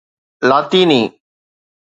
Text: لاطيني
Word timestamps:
لاطيني 0.49 1.11